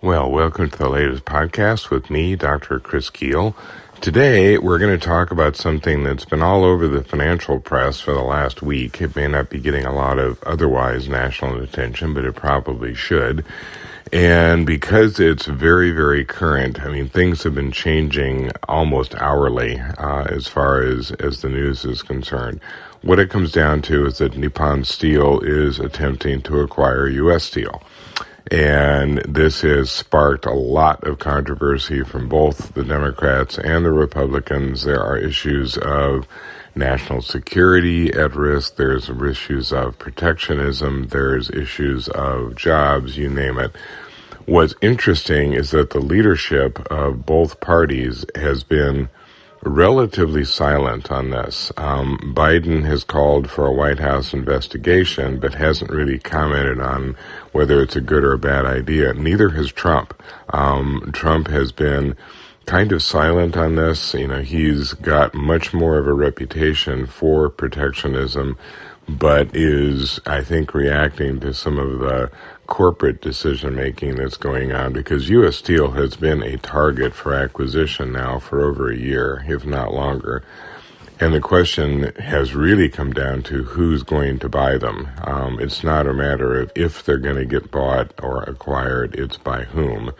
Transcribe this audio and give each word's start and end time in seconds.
Well, 0.00 0.30
welcome 0.30 0.70
to 0.70 0.78
the 0.78 0.88
latest 0.88 1.24
podcast 1.24 1.90
with 1.90 2.08
me, 2.08 2.36
Dr. 2.36 2.78
Chris 2.78 3.10
Kuehl. 3.10 3.56
Today, 4.00 4.56
we're 4.56 4.78
going 4.78 4.96
to 4.96 5.04
talk 5.04 5.32
about 5.32 5.56
something 5.56 6.04
that's 6.04 6.24
been 6.24 6.40
all 6.40 6.62
over 6.62 6.86
the 6.86 7.02
financial 7.02 7.58
press 7.58 7.98
for 7.98 8.12
the 8.12 8.22
last 8.22 8.62
week. 8.62 9.00
It 9.00 9.16
may 9.16 9.26
not 9.26 9.50
be 9.50 9.58
getting 9.58 9.84
a 9.84 9.92
lot 9.92 10.20
of 10.20 10.40
otherwise 10.44 11.08
national 11.08 11.60
attention, 11.60 12.14
but 12.14 12.24
it 12.24 12.36
probably 12.36 12.94
should. 12.94 13.44
And 14.12 14.64
because 14.64 15.18
it's 15.18 15.46
very, 15.46 15.90
very 15.90 16.24
current, 16.24 16.80
I 16.80 16.92
mean, 16.92 17.08
things 17.08 17.42
have 17.42 17.56
been 17.56 17.72
changing 17.72 18.52
almost 18.68 19.16
hourly 19.16 19.80
uh, 19.80 20.26
as 20.30 20.46
far 20.46 20.80
as, 20.80 21.10
as 21.10 21.42
the 21.42 21.48
news 21.48 21.84
is 21.84 22.02
concerned. 22.04 22.60
What 23.02 23.18
it 23.18 23.30
comes 23.30 23.50
down 23.50 23.82
to 23.82 24.06
is 24.06 24.18
that 24.18 24.36
Nippon 24.36 24.84
Steel 24.84 25.40
is 25.40 25.80
attempting 25.80 26.42
to 26.42 26.60
acquire 26.60 27.08
U.S. 27.08 27.42
Steel. 27.42 27.82
And 28.50 29.18
this 29.18 29.60
has 29.60 29.90
sparked 29.90 30.46
a 30.46 30.54
lot 30.54 31.04
of 31.04 31.18
controversy 31.18 32.02
from 32.02 32.28
both 32.28 32.72
the 32.72 32.84
Democrats 32.84 33.58
and 33.58 33.84
the 33.84 33.92
Republicans. 33.92 34.84
There 34.84 35.02
are 35.02 35.18
issues 35.18 35.76
of 35.76 36.26
national 36.74 37.20
security 37.20 38.10
at 38.12 38.34
risk. 38.34 38.76
There's 38.76 39.10
issues 39.10 39.72
of 39.72 39.98
protectionism. 39.98 41.08
There's 41.08 41.50
issues 41.50 42.08
of 42.08 42.56
jobs, 42.56 43.18
you 43.18 43.28
name 43.28 43.58
it. 43.58 43.76
What's 44.46 44.74
interesting 44.80 45.52
is 45.52 45.72
that 45.72 45.90
the 45.90 46.00
leadership 46.00 46.78
of 46.90 47.26
both 47.26 47.60
parties 47.60 48.24
has 48.34 48.64
been 48.64 49.10
relatively 49.62 50.44
silent 50.44 51.10
on 51.10 51.30
this. 51.30 51.72
Um, 51.76 52.32
Biden 52.34 52.84
has 52.84 53.04
called 53.04 53.50
for 53.50 53.66
a 53.66 53.72
White 53.72 53.98
House 53.98 54.32
investigation, 54.32 55.38
but 55.38 55.54
hasn't 55.54 55.90
really 55.90 56.18
commented 56.18 56.80
on 56.80 57.16
whether 57.52 57.82
it's 57.82 57.96
a 57.96 58.00
good 58.00 58.24
or 58.24 58.32
a 58.32 58.38
bad 58.38 58.66
idea. 58.66 59.14
Neither 59.14 59.50
has 59.50 59.72
Trump. 59.72 60.20
Um, 60.50 61.10
Trump 61.12 61.48
has 61.48 61.72
been 61.72 62.16
kind 62.66 62.92
of 62.92 63.02
silent 63.02 63.56
on 63.56 63.74
this. 63.76 64.14
You 64.14 64.28
know, 64.28 64.42
he's 64.42 64.92
got 64.92 65.34
much 65.34 65.72
more 65.72 65.98
of 65.98 66.06
a 66.06 66.12
reputation 66.14 67.06
for 67.06 67.48
protectionism, 67.48 68.56
but 69.08 69.54
is, 69.56 70.20
I 70.26 70.42
think, 70.42 70.74
reacting 70.74 71.40
to 71.40 71.54
some 71.54 71.78
of 71.78 71.98
the 71.98 72.30
corporate 72.68 73.22
decision 73.22 73.74
making 73.74 74.16
that's 74.16 74.36
going 74.36 74.72
on 74.72 74.92
because 74.92 75.30
U.S. 75.30 75.56
Steel 75.56 75.90
has 75.92 76.14
been 76.14 76.42
a 76.42 76.58
target 76.58 77.14
for 77.14 77.34
acquisition 77.34 78.12
now 78.12 78.38
for 78.38 78.62
over 78.62 78.90
a 78.90 78.96
year, 78.96 79.44
if 79.48 79.64
not 79.64 79.92
longer. 79.92 80.44
And 81.18 81.34
the 81.34 81.40
question 81.40 82.14
has 82.16 82.54
really 82.54 82.88
come 82.88 83.12
down 83.12 83.42
to 83.44 83.64
who's 83.64 84.04
going 84.04 84.38
to 84.40 84.48
buy 84.48 84.76
them. 84.76 85.08
Um, 85.24 85.58
it's 85.58 85.82
not 85.82 86.06
a 86.06 86.12
matter 86.12 86.60
of 86.60 86.70
if 86.76 87.02
they're 87.02 87.18
going 87.18 87.36
to 87.36 87.46
get 87.46 87.72
bought 87.72 88.12
or 88.22 88.44
acquired, 88.44 89.16
it's 89.16 89.38
by 89.38 89.64
whom. 89.64 90.12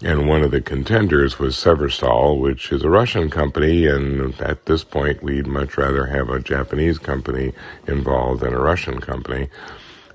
And 0.00 0.28
one 0.28 0.42
of 0.42 0.52
the 0.52 0.60
contenders 0.60 1.40
was 1.40 1.56
Severstal, 1.56 2.40
which 2.40 2.70
is 2.70 2.84
a 2.84 2.88
Russian 2.88 3.28
company, 3.28 3.88
and 3.88 4.40
at 4.40 4.66
this 4.66 4.84
point, 4.84 5.24
we'd 5.24 5.48
much 5.48 5.76
rather 5.76 6.06
have 6.06 6.30
a 6.30 6.40
Japanese 6.40 6.98
company 6.98 7.52
involved 7.88 8.40
than 8.40 8.54
a 8.54 8.60
Russian 8.60 9.00
company 9.00 9.50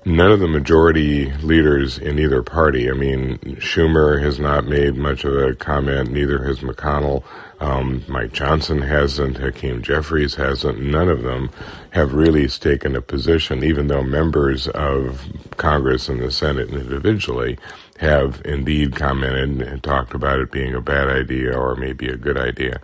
none 0.04 0.30
of 0.30 0.40
the 0.40 0.48
majority 0.48 1.32
leaders 1.36 1.98
in 1.98 2.18
either 2.18 2.42
party. 2.42 2.90
I 2.90 2.94
mean, 2.94 3.38
Schumer 3.58 4.22
has 4.22 4.38
not 4.38 4.66
made 4.66 4.96
much 4.96 5.24
of 5.24 5.34
a 5.36 5.54
comment, 5.54 6.10
neither 6.10 6.44
has 6.44 6.60
McConnell. 6.60 7.24
Um, 7.60 8.04
Mike 8.08 8.32
Johnson 8.32 8.82
hasn't, 8.82 9.38
Hakeem 9.38 9.82
Jeffries 9.82 10.34
hasn't. 10.34 10.80
None 10.80 11.08
of 11.08 11.22
them 11.22 11.50
have 11.90 12.12
really 12.12 12.46
taken 12.48 12.94
a 12.94 13.00
position, 13.00 13.64
even 13.64 13.86
though 13.86 14.02
members 14.02 14.68
of 14.68 15.24
Congress 15.56 16.08
and 16.08 16.20
the 16.20 16.30
Senate 16.30 16.70
individually 16.70 17.58
have 17.98 18.42
indeed 18.44 18.96
commented 18.96 19.62
and 19.62 19.82
talked 19.82 20.14
about 20.14 20.40
it 20.40 20.50
being 20.50 20.74
a 20.74 20.80
bad 20.80 21.08
idea 21.08 21.56
or 21.56 21.76
maybe 21.76 22.08
a 22.08 22.16
good 22.16 22.36
idea. 22.36 22.80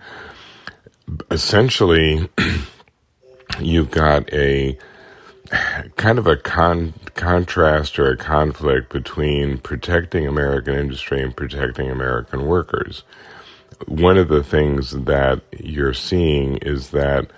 Essentially, 1.29 2.29
you've 3.59 3.91
got 3.91 4.31
a 4.33 4.77
kind 5.97 6.17
of 6.17 6.27
a 6.27 6.37
con- 6.37 6.93
contrast 7.15 7.99
or 7.99 8.09
a 8.09 8.17
conflict 8.17 8.91
between 8.91 9.57
protecting 9.57 10.27
American 10.27 10.75
industry 10.75 11.21
and 11.21 11.35
protecting 11.35 11.89
American 11.89 12.45
workers. 12.45 13.03
One 13.87 14.17
of 14.17 14.27
the 14.27 14.43
things 14.43 14.91
that 14.91 15.41
you're 15.59 15.93
seeing 15.93 16.57
is 16.57 16.91
that 16.91 17.31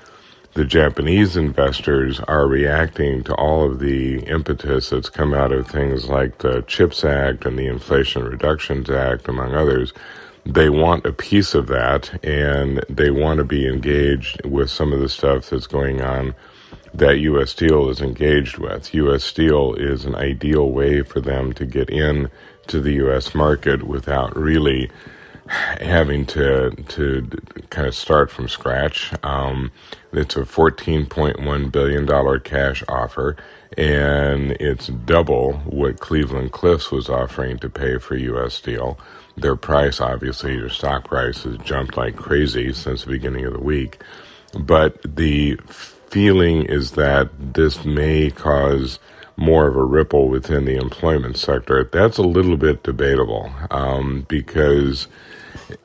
the 0.54 0.66
Japanese 0.66 1.36
investors 1.36 2.20
are 2.22 2.48
reacting 2.48 3.24
to 3.24 3.34
all 3.36 3.66
of 3.66 3.80
the 3.80 4.20
impetus 4.26 4.90
that's 4.92 5.10
come 5.10 5.34
out 5.34 5.52
of 5.52 5.68
things 5.68 6.10
like 6.10 6.40
the 6.40 6.62
CHIPS 6.68 7.04
Act 7.04 7.46
and 7.46 7.58
the 7.58 7.66
Inflation 7.66 8.24
Reductions 8.24 8.90
Act, 8.90 9.28
among 9.28 9.56
others. 9.56 9.94
They 10.46 10.70
want 10.70 11.06
a 11.06 11.14
piece 11.14 11.56
of 11.56 11.68
that 11.68 12.24
and 12.24 12.86
they 12.90 13.10
want 13.10 13.40
to 13.40 13.46
be 13.46 13.68
engaged 13.68 14.46
with 14.46 14.70
some 14.70 14.94
of 14.94 15.00
the 15.00 15.10
stuff 15.10 15.50
that's 15.50 15.68
going 15.68 16.02
on 16.02 16.36
that 16.94 17.20
U.S. 17.20 17.52
Steel 17.52 17.90
is 17.90 18.02
engaged 18.02 18.58
with. 18.58 18.94
U.S. 18.94 19.24
Steel 19.24 19.74
is 19.76 20.06
an 20.06 20.16
ideal 20.16 20.70
way 20.70 21.02
for 21.02 21.20
them 21.20 21.54
to 21.54 21.66
get 21.66 21.90
in 21.90 22.30
to 22.68 22.80
the 22.80 22.94
U.S. 22.94 23.34
market 23.34 23.84
without 23.84 24.36
really 24.38 24.90
having 25.48 26.26
to 26.26 26.72
to 26.72 27.28
kind 27.70 27.88
of 27.88 27.96
start 27.96 28.32
from 28.32 28.48
scratch. 28.48 29.14
Um, 29.24 29.72
it's 30.12 30.36
a 30.36 30.42
$14.1 30.42 31.72
billion 31.72 32.40
cash 32.40 32.84
offer, 32.88 33.36
and 33.78 34.52
it's 34.54 34.88
double 34.88 35.54
what 35.66 36.00
Cleveland 36.00 36.52
Cliffs 36.52 36.92
was 36.92 37.10
offering 37.10 37.58
to 37.60 37.70
pay 37.70 37.98
for 37.98 38.16
U.S. 38.16 38.54
Steel. 38.54 38.98
Their 39.36 39.56
price, 39.56 40.00
obviously, 40.00 40.58
their 40.58 40.70
stock 40.70 41.06
price 41.06 41.44
has 41.44 41.58
jumped 41.58 41.98
like 41.98 42.16
crazy 42.16 42.72
since 42.72 43.04
the 43.04 43.12
beginning 43.12 43.46
of 43.46 43.54
the 43.54 43.60
week. 43.60 44.00
But 44.58 45.16
the 45.16 45.58
feeling 46.10 46.66
is 46.66 46.92
that 46.92 47.30
this 47.54 47.84
may 47.86 48.30
cause 48.30 49.00
more 49.36 49.68
of 49.68 49.76
a 49.76 49.84
ripple 49.84 50.30
within 50.30 50.66
the 50.66 50.76
employment 50.76 51.38
sector. 51.38 51.84
That's 51.92 52.18
a 52.18 52.24
little 52.24 52.58
bit 52.58 52.84
debatable 52.84 53.52
um, 53.72 54.26
because 54.28 55.08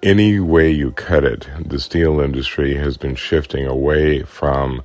any 0.03 0.39
way 0.39 0.71
you 0.71 0.91
cut 0.93 1.25
it, 1.25 1.49
the 1.59 1.81
steel 1.81 2.21
industry 2.21 2.75
has 2.75 2.97
been 2.97 3.15
shifting 3.15 3.67
away 3.67 4.23
from 4.23 4.83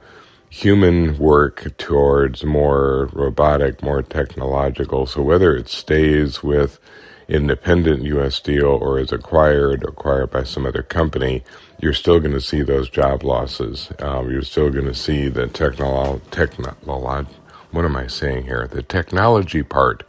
human 0.49 1.17
work 1.17 1.75
towards 1.77 2.43
more 2.43 3.09
robotic, 3.11 3.81
more 3.81 4.01
technological. 4.01 5.05
So 5.05 5.21
whether 5.21 5.55
it 5.55 5.67
stays 5.67 6.43
with 6.43 6.79
independent 7.27 8.03
U.S. 8.03 8.35
Steel 8.35 8.67
or 8.81 8.99
is 8.99 9.11
acquired, 9.11 9.83
acquired 9.83 10.31
by 10.31 10.43
some 10.43 10.65
other 10.65 10.83
company, 10.83 11.43
you're 11.81 11.93
still 11.93 12.19
going 12.19 12.33
to 12.33 12.41
see 12.41 12.61
those 12.61 12.89
job 12.89 13.23
losses. 13.23 13.91
Um, 13.99 14.31
you're 14.31 14.41
still 14.43 14.69
going 14.69 14.85
to 14.85 14.95
see 14.95 15.29
the 15.29 15.47
technolo- 15.47 16.21
technolo- 16.31 17.27
what 17.71 17.85
am 17.85 17.95
I 17.95 18.07
saying 18.07 18.45
here? 18.45 18.67
The 18.71 18.83
technology 18.83 19.63
part 19.63 20.03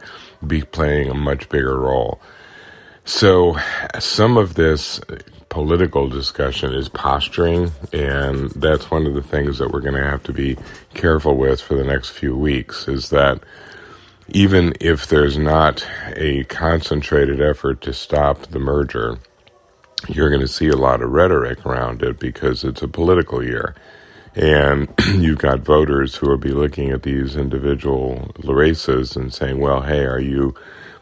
be 0.45 0.61
playing 0.63 1.09
a 1.09 1.15
much 1.15 1.49
bigger 1.49 1.79
role. 1.79 2.21
So 3.05 3.57
some 3.99 4.37
of 4.37 4.55
this 4.55 5.01
political 5.49 6.09
discussion 6.09 6.73
is 6.73 6.89
posturing, 6.89 7.71
and 7.93 8.51
that's 8.51 8.91
one 8.91 9.05
of 9.05 9.13
the 9.15 9.23
things 9.23 9.59
that 9.59 9.71
we're 9.71 9.81
going 9.81 9.95
to 9.95 10.03
have 10.03 10.23
to 10.23 10.33
be 10.33 10.57
careful 10.93 11.37
with 11.37 11.61
for 11.61 11.75
the 11.75 11.83
next 11.83 12.09
few 12.09 12.35
weeks 12.35 12.87
is 12.87 13.09
that 13.11 13.41
even 14.27 14.73
if 14.79 15.07
there's 15.07 15.37
not 15.37 15.85
a 16.15 16.43
concentrated 16.45 17.41
effort 17.41 17.81
to 17.81 17.93
stop 17.93 18.47
the 18.47 18.59
merger, 18.59 19.19
you're 20.09 20.29
going 20.29 20.41
to 20.41 20.47
see 20.47 20.67
a 20.67 20.75
lot 20.75 21.01
of 21.01 21.11
rhetoric 21.11 21.65
around 21.65 22.01
it 22.01 22.19
because 22.19 22.63
it's 22.63 22.81
a 22.81 22.87
political 22.87 23.43
year. 23.43 23.75
And 24.35 24.93
you've 25.15 25.39
got 25.39 25.59
voters 25.59 26.15
who 26.15 26.29
will 26.29 26.37
be 26.37 26.51
looking 26.51 26.89
at 26.89 27.03
these 27.03 27.35
individual 27.35 28.31
races 28.43 29.15
and 29.15 29.33
saying, 29.33 29.59
well, 29.59 29.81
hey, 29.81 30.03
are 30.05 30.19
you 30.19 30.55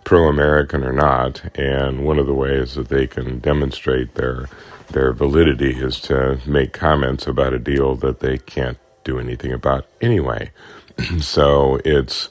pro 0.03 0.27
American 0.27 0.83
or 0.83 0.93
not? 0.93 1.41
And 1.57 2.05
one 2.05 2.19
of 2.19 2.27
the 2.27 2.33
ways 2.33 2.75
that 2.75 2.89
they 2.89 3.07
can 3.07 3.39
demonstrate 3.39 4.15
their 4.15 4.49
their 4.89 5.13
validity 5.13 5.71
is 5.71 5.99
to 6.01 6.39
make 6.45 6.73
comments 6.73 7.25
about 7.25 7.53
a 7.53 7.57
deal 7.57 7.95
that 7.95 8.19
they 8.19 8.37
can't 8.37 8.77
do 9.03 9.17
anything 9.17 9.51
about 9.51 9.87
anyway. 10.01 10.51
so 11.19 11.79
it's 11.83 12.29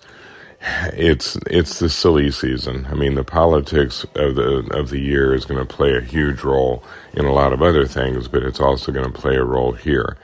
it's 0.92 1.36
it's 1.46 1.80
the 1.80 1.88
silly 1.88 2.30
season. 2.30 2.86
I 2.90 2.94
mean, 2.94 3.14
the 3.14 3.24
politics 3.24 4.04
of 4.14 4.36
the 4.36 4.68
of 4.72 4.90
the 4.90 5.00
year 5.00 5.34
is 5.34 5.44
going 5.44 5.64
to 5.64 5.74
play 5.74 5.96
a 5.96 6.00
huge 6.00 6.42
role 6.42 6.84
in 7.14 7.24
a 7.24 7.32
lot 7.32 7.52
of 7.52 7.62
other 7.62 7.86
things, 7.86 8.28
but 8.28 8.42
it's 8.44 8.60
also 8.60 8.92
going 8.92 9.10
to 9.10 9.20
play 9.20 9.34
a 9.36 9.44
role 9.44 9.72
here. 9.72 10.16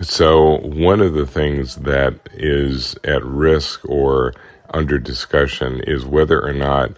So, 0.00 0.58
one 0.58 1.00
of 1.00 1.14
the 1.14 1.26
things 1.26 1.76
that 1.76 2.14
is 2.32 2.96
at 3.04 3.24
risk 3.24 3.88
or 3.88 4.34
under 4.70 4.98
discussion 4.98 5.80
is 5.86 6.04
whether 6.04 6.44
or 6.44 6.52
not 6.52 6.92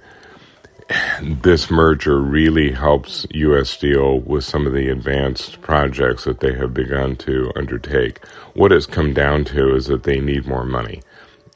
this 1.21 1.71
merger 1.71 2.19
really 2.19 2.73
helps 2.73 3.27
U.S. 3.33 3.69
Steel 3.69 4.21
with 4.21 4.45
some 4.45 4.67
of 4.67 4.73
the 4.73 4.89
advanced 4.89 5.61
projects 5.61 6.25
that 6.25 6.41
they 6.41 6.55
have 6.55 6.73
begun 6.73 7.17
to 7.17 7.53
undertake. 7.55 8.25
What 8.55 8.73
it's 8.73 8.87
come 8.87 9.13
down 9.13 9.45
to 9.47 9.75
is 9.75 9.87
that 9.87 10.05
they 10.05 10.21
need 10.21 10.47
more 10.47 10.65
money 10.65 11.03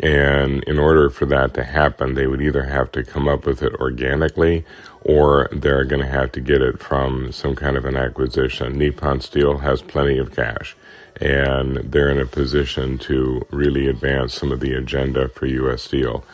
And 0.01 0.63
in 0.65 0.79
order 0.79 1.11
for 1.11 1.27
that 1.27 1.55
to 1.55 1.65
happen, 1.65 2.15
they 2.15 2.27
would 2.27 2.43
either 2.43 2.65
have 2.65 2.93
to 2.93 3.05
come 3.05 3.29
up 3.29 3.47
with 3.47 3.63
it 3.63 3.75
organically 3.75 4.65
or 5.03 5.49
they're 5.53 5.85
going 5.85 6.03
to 6.03 6.09
have 6.09 6.33
to 6.33 6.41
get 6.41 6.63
it 6.63 6.81
from 6.81 7.33
some 7.33 7.55
kind 7.55 7.77
of 7.77 7.85
an 7.85 7.97
acquisition. 7.97 8.79
Nippon 8.79 9.21
Steel 9.21 9.59
has 9.59 9.83
plenty 9.83 10.19
of 10.19 10.35
cash 10.35 10.77
and 11.21 11.77
they're 11.77 12.09
in 12.09 12.21
a 12.21 12.27
position 12.27 12.99
to 12.99 13.47
really 13.51 13.87
advance 13.87 14.35
some 14.35 14.51
of 14.51 14.61
the 14.61 14.75
agenda 14.75 15.29
for 15.29 15.47
U.S. 15.47 15.83
Steel. 15.83 16.25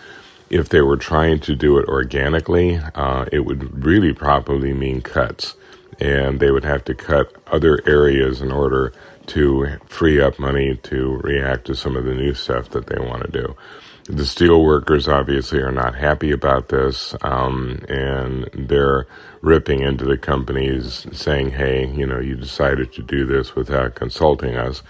If 0.50 0.70
they 0.70 0.80
were 0.80 0.96
trying 0.96 1.40
to 1.40 1.54
do 1.54 1.78
it 1.78 1.88
organically, 1.88 2.76
uh, 2.94 3.26
it 3.30 3.40
would 3.40 3.84
really 3.84 4.14
probably 4.14 4.72
mean 4.72 5.02
cuts, 5.02 5.56
and 5.98 6.40
they 6.40 6.50
would 6.50 6.64
have 6.64 6.84
to 6.84 6.94
cut 6.94 7.34
other 7.46 7.80
areas 7.86 8.40
in 8.40 8.52
order 8.52 8.92
to 9.26 9.78
free 9.86 10.20
up 10.20 10.38
money 10.38 10.76
to 10.76 11.16
react 11.22 11.66
to 11.66 11.74
some 11.74 11.96
of 11.96 12.04
the 12.04 12.14
new 12.14 12.34
stuff 12.34 12.70
that 12.70 12.86
they 12.86 12.98
want 12.98 13.22
to 13.24 13.30
do. 13.30 13.56
The 14.04 14.24
steel 14.24 14.64
workers 14.64 15.06
obviously 15.06 15.60
are 15.60 15.72
not 15.72 15.94
happy 15.94 16.30
about 16.30 16.70
this, 16.70 17.14
um, 17.20 17.84
and 17.90 18.48
they're 18.54 19.06
ripping 19.42 19.82
into 19.82 20.06
the 20.06 20.16
companies 20.16 21.06
saying, 21.12 21.50
hey, 21.50 21.86
you 21.86 22.06
know, 22.06 22.18
you 22.18 22.34
decided 22.34 22.92
to 22.94 23.02
do 23.02 23.26
this 23.26 23.54
without 23.54 23.96
consulting 23.96 24.56
us. 24.56 24.82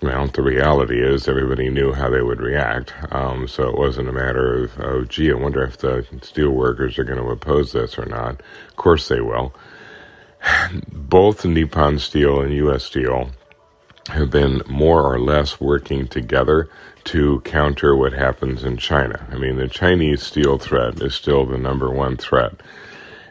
Well, 0.00 0.28
the 0.28 0.42
reality 0.42 1.02
is 1.02 1.28
everybody 1.28 1.68
knew 1.68 1.92
how 1.92 2.08
they 2.08 2.22
would 2.22 2.40
react, 2.40 2.94
um, 3.10 3.48
so 3.48 3.68
it 3.68 3.76
wasn't 3.76 4.08
a 4.08 4.12
matter 4.12 4.64
of, 4.64 4.80
oh, 4.80 5.04
gee, 5.04 5.30
I 5.30 5.34
wonder 5.34 5.62
if 5.62 5.76
the 5.78 6.06
steel 6.22 6.50
workers 6.50 6.98
are 6.98 7.04
going 7.04 7.22
to 7.22 7.30
oppose 7.30 7.72
this 7.72 7.98
or 7.98 8.06
not. 8.06 8.40
Of 8.68 8.76
course 8.76 9.08
they 9.08 9.20
will. 9.20 9.54
Both 10.92 11.44
Nippon 11.44 11.98
Steel 11.98 12.40
and 12.40 12.52
U.S. 12.54 12.84
Steel 12.84 13.30
have 14.08 14.30
been 14.30 14.62
more 14.68 15.02
or 15.02 15.18
less 15.18 15.60
working 15.60 16.06
together 16.08 16.68
to 17.04 17.40
counter 17.40 17.96
what 17.96 18.12
happens 18.12 18.64
in 18.64 18.76
China. 18.76 19.26
I 19.30 19.36
mean, 19.36 19.56
the 19.56 19.68
Chinese 19.68 20.22
steel 20.22 20.58
threat 20.58 21.00
is 21.00 21.14
still 21.14 21.46
the 21.46 21.58
number 21.58 21.90
one 21.90 22.16
threat. 22.16 22.54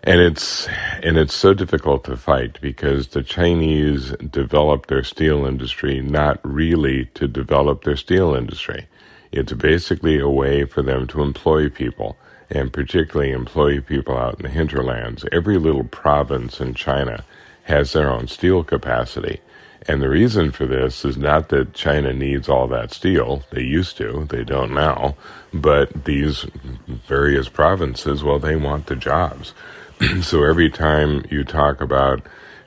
And 0.04 0.20
it's 0.20 0.68
and 1.02 1.18
it's 1.18 1.34
so 1.34 1.54
difficult 1.54 2.04
to 2.06 2.18
fight 2.18 2.60
because 2.62 3.08
the 3.08 3.24
Chinese 3.24 4.12
developed 4.18 4.90
their 4.90 5.04
steel 5.04 5.46
industry 5.46 6.02
not 6.02 6.40
really 6.44 7.06
to 7.14 7.28
develop 7.28 7.84
their 7.84 7.96
steel 7.96 8.36
industry. 8.36 8.88
It's 9.34 9.52
basically 9.54 10.20
a 10.20 10.30
way 10.30 10.64
for 10.66 10.84
them 10.84 11.08
to 11.08 11.24
employ 11.24 11.68
people 11.68 12.18
and 12.52 12.72
particularly 12.72 13.32
employ 13.32 13.82
people 13.82 14.16
out 14.16 14.36
in 14.36 14.44
the 14.44 14.50
hinterlands. 14.50 15.26
Every 15.32 15.58
little 15.58 15.86
province 15.86 16.62
in 16.62 16.76
China 16.76 17.26
has 17.64 17.94
their 17.94 18.12
own 18.12 18.28
steel 18.28 18.64
capacity. 18.64 19.42
And 19.88 20.04
the 20.04 20.10
reason 20.10 20.52
for 20.52 20.68
this 20.68 21.04
is 21.04 21.18
not 21.18 21.50
that 21.50 21.74
China 21.74 22.14
needs 22.14 22.48
all 22.48 22.68
that 22.68 22.94
steel. 22.94 23.44
They 23.52 23.64
used 23.64 23.98
to, 23.98 24.28
they 24.30 24.44
don't 24.44 24.72
now. 24.72 25.16
But 25.52 26.06
these 26.06 26.46
various 26.88 27.50
provinces, 27.50 28.24
well, 28.24 28.40
they 28.40 28.56
want 28.56 28.86
the 28.86 28.96
jobs. 28.96 29.56
so 30.22 30.44
every 30.44 30.70
time 30.70 31.26
you 31.32 31.44
talk 31.44 31.82
about 31.82 32.22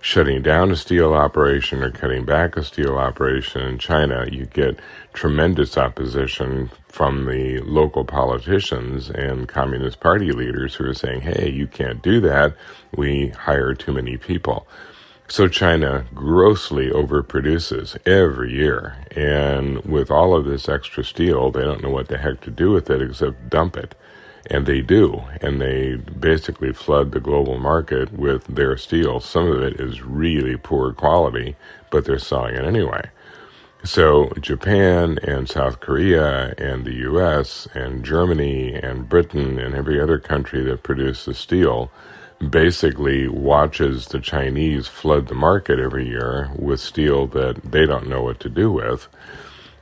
shutting 0.07 0.41
down 0.41 0.71
a 0.71 0.77
steel 0.77 1.15
operation 1.15 1.83
or 1.83 1.91
cutting 1.91 2.25
back 2.25 2.57
a 2.57 2.63
steel 2.63 2.97
operation 2.97 3.61
in 3.63 3.77
China, 3.77 4.25
you 4.31 4.47
get 4.47 4.79
tremendous 5.15 5.77
opposition 5.77 6.71
from 6.87 7.25
the 7.25 7.59
local 7.63 8.05
politicians 8.05 9.11
and 9.11 9.49
Communist 9.49 9.99
Party 9.99 10.31
leaders 10.31 10.77
who 10.77 10.85
are 10.85 10.95
saying, 10.95 11.23
hey, 11.23 11.51
you 11.51 11.67
can't 11.67 12.03
do 12.03 12.21
that. 12.21 12.55
We 12.97 13.31
hire 13.31 13.75
too 13.75 13.93
many 13.95 14.17
people. 14.17 14.69
So 15.27 15.49
China 15.49 16.07
grossly 16.15 16.89
overproduces 16.89 17.99
every 18.07 18.53
year. 18.53 18.97
And 19.11 19.85
with 19.85 20.13
all 20.13 20.37
of 20.37 20.45
this 20.45 20.69
extra 20.69 21.03
steel, 21.03 21.51
they 21.51 21.63
don't 21.63 21.83
know 21.83 21.91
what 21.91 22.07
the 22.07 22.19
heck 22.19 22.43
to 22.43 22.53
do 22.53 22.71
with 22.71 22.91
it 22.91 23.03
except 23.03 23.51
dump 23.51 23.77
it. 23.77 23.97
And 24.49 24.67
they 24.67 24.81
do. 24.81 25.23
And 25.41 25.61
they 25.61 25.97
basically 25.97 26.73
flood 26.73 27.13
the 27.13 27.21
global 27.21 27.59
market 27.59 28.13
with 28.13 28.45
their 28.47 28.77
steel. 28.77 29.21
Some 29.21 29.51
of 29.51 29.63
it 29.63 29.81
is 29.81 30.03
really 30.03 30.57
poor 30.57 30.93
quality, 30.93 31.57
but 31.91 32.05
they're 32.05 32.19
selling 32.19 32.55
it 32.55 32.65
anyway. 32.65 33.11
So 33.85 34.33
Japan 34.41 35.19
and 35.23 35.49
South 35.49 35.81
Korea 35.81 36.55
and 36.59 36.85
the 36.85 36.95
US 37.11 37.69
and 37.75 38.05
Germany 38.05 38.75
and 38.75 39.09
Britain 39.09 39.59
and 39.59 39.75
every 39.75 40.01
other 40.01 40.19
country 40.19 40.63
that 40.65 40.83
produces 40.83 41.39
steel 41.39 41.91
basically 42.51 43.29
watches 43.29 44.07
the 44.07 44.21
Chinese 44.21 44.89
flood 44.89 45.29
the 45.29 45.35
market 45.35 45.79
every 45.79 46.09
year 46.09 46.51
with 46.57 46.81
steel 46.81 47.27
that 47.29 47.63
they 47.63 47.87
don't 47.87 48.09
know 48.09 48.23
what 48.23 48.41
to 48.41 48.49
do 48.49 48.71
with. 48.73 49.09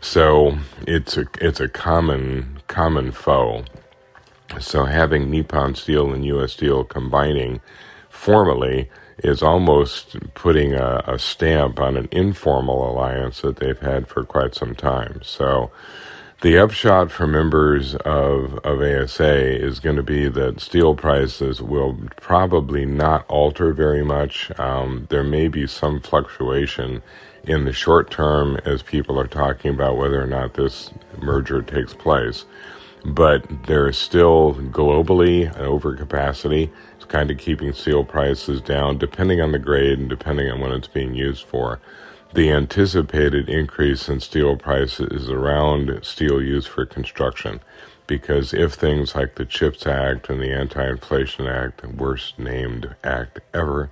So 0.01 0.59
it's 0.87 1.17
a 1.17 1.27
it's 1.41 1.61
a 1.61 1.69
common 1.69 2.61
common 2.69 3.11
foe. 3.11 3.65
So 4.61 4.85
having 4.85 5.31
Nippon 5.31 5.75
Steel 5.75 6.13
and 6.13 6.25
U.S. 6.27 6.53
Steel 6.53 6.85
combining 6.85 7.61
formally 8.09 8.89
is 9.19 9.43
almost 9.43 10.17
putting 10.35 10.75
a, 10.75 11.03
a 11.07 11.19
stamp 11.19 11.79
on 11.81 11.97
an 11.97 12.09
informal 12.11 12.91
alliance 12.91 13.41
that 13.43 13.57
they've 13.57 13.79
had 13.79 14.09
for 14.09 14.25
quite 14.25 14.55
some 14.55 14.75
time. 14.75 15.21
So 15.23 15.71
the 16.41 16.59
upshot 16.59 17.11
for 17.11 17.27
members 17.27 17.95
of, 17.95 18.59
of 18.65 18.83
ASA 18.83 19.65
is 19.65 19.81
going 19.81 19.97
to 19.97 20.03
be 20.03 20.29
that 20.29 20.61
steel 20.61 20.95
prices 20.95 21.63
will 21.63 21.99
probably 22.21 22.85
not 22.85 23.25
alter 23.29 23.73
very 23.73 24.05
much. 24.05 24.51
Um, 24.59 25.07
there 25.11 25.25
may 25.25 25.49
be 25.49 25.67
some 25.67 26.01
fluctuation 26.01 27.03
in 27.45 27.65
the 27.65 27.73
short 27.73 28.11
term 28.11 28.59
as 28.65 28.83
people 28.83 29.19
are 29.19 29.27
talking 29.27 29.73
about 29.73 29.97
whether 29.97 30.23
or 30.23 30.27
not 30.27 30.55
this 30.55 30.91
merger 31.19 31.63
takes 31.63 31.95
place. 31.95 32.45
But 33.05 33.67
there 33.67 33.89
is 33.89 33.99
still 33.99 34.55
globally 34.55 35.47
an 35.57 35.67
overcapacity. 35.67 36.71
It's 36.97 37.05
kind 37.05 37.31
of 37.31 37.39
keeping 37.39 37.73
steel 37.73 38.05
prices 38.05 38.61
down 38.61 38.99
depending 38.99 39.41
on 39.41 39.53
the 39.53 39.59
grade 39.59 39.99
and 39.99 40.09
depending 40.09 40.51
on 40.51 40.61
what 40.61 40.73
it's 40.73 40.89
being 40.89 41.15
used 41.15 41.45
for 41.45 41.81
the 42.35 42.51
anticipated 42.51 43.49
increase 43.49 44.09
in 44.09 44.19
steel 44.19 44.57
prices 44.57 45.07
is 45.13 45.31
around 45.31 46.01
steel 46.03 46.43
used 46.43 46.67
for 46.67 46.85
construction. 46.85 47.61
Because 48.09 48.53
if 48.53 48.75
things 48.75 49.15
like 49.15 49.37
the 49.37 49.47
CHIPS 49.47 49.87
Act 49.87 50.29
and 50.29 50.41
the 50.41 50.51
Anti 50.51 50.87
Inflation 50.87 51.47
Act, 51.47 51.87
worst 51.87 52.39
named 52.39 52.95
act 53.03 53.41
ever, 53.55 53.89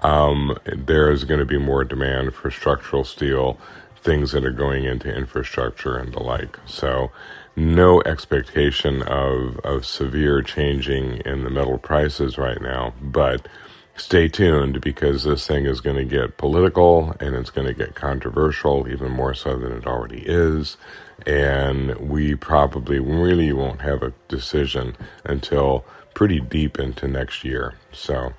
um, 0.00 0.56
there 0.66 1.10
is 1.10 1.24
going 1.24 1.40
to 1.40 1.46
be 1.46 1.58
more 1.58 1.84
demand 1.84 2.34
for 2.34 2.50
structural 2.50 3.02
steel, 3.02 3.58
things 4.02 4.30
that 4.32 4.44
are 4.44 4.52
going 4.52 4.84
into 4.84 5.12
infrastructure 5.12 5.96
and 5.96 6.12
the 6.12 6.20
like. 6.20 6.58
So, 6.66 7.10
no 7.56 8.02
expectation 8.02 9.02
of, 9.02 9.58
of 9.64 9.86
severe 9.86 10.42
changing 10.42 11.18
in 11.24 11.42
the 11.42 11.50
metal 11.50 11.78
prices 11.78 12.36
right 12.36 12.60
now, 12.60 12.92
but 13.00 13.48
stay 13.96 14.28
tuned 14.28 14.80
because 14.82 15.24
this 15.24 15.46
thing 15.46 15.64
is 15.64 15.80
going 15.80 15.96
to 15.96 16.04
get 16.04 16.36
political 16.36 17.14
and 17.18 17.34
it's 17.34 17.50
going 17.50 17.66
to 17.66 17.74
get 17.74 17.94
controversial, 17.94 18.86
even 18.88 19.10
more 19.10 19.34
so 19.34 19.56
than 19.56 19.72
it 19.72 19.86
already 19.86 20.22
is. 20.26 20.76
And 21.24 21.96
we 22.10 22.34
probably 22.34 22.98
really 22.98 23.52
won't 23.52 23.80
have 23.80 24.02
a 24.02 24.12
decision 24.28 24.96
until 25.24 25.84
pretty 26.14 26.40
deep 26.40 26.78
into 26.78 27.08
next 27.08 27.42
year. 27.42 27.74
So 27.90 28.34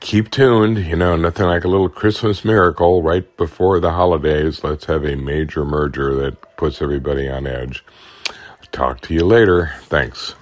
keep 0.00 0.30
tuned. 0.30 0.78
You 0.78 0.96
know, 0.96 1.16
nothing 1.16 1.46
like 1.46 1.64
a 1.64 1.68
little 1.68 1.88
Christmas 1.88 2.44
miracle 2.44 3.02
right 3.02 3.36
before 3.38 3.80
the 3.80 3.92
holidays. 3.92 4.62
Let's 4.62 4.84
have 4.84 5.04
a 5.04 5.16
major 5.16 5.64
merger 5.64 6.14
that 6.16 6.56
puts 6.58 6.82
everybody 6.82 7.28
on 7.28 7.46
edge. 7.46 7.84
Talk 8.74 9.00
to 9.02 9.14
you 9.14 9.24
later. 9.24 9.72
Thanks. 9.82 10.34